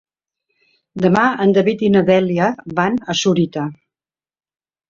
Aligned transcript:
Demà 1.05 1.25
en 1.45 1.53
David 1.57 1.85
i 1.87 1.91
na 1.97 2.03
Dèlia 2.09 2.47
van 2.81 2.99
a 3.15 3.17
Sorita. 3.23 3.67